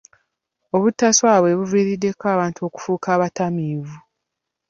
[0.75, 3.97] Obutaswala bwe buviiriddeko abantu okufuuka abatamiivi.